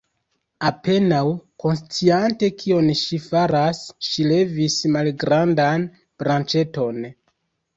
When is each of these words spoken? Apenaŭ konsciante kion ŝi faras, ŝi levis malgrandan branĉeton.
Apenaŭ 0.67 1.19
konsciante 1.63 2.49
kion 2.63 2.89
ŝi 3.01 3.19
faras, 3.27 3.83
ŝi 4.09 4.27
levis 4.33 4.79
malgrandan 4.97 5.89
branĉeton. 6.25 6.99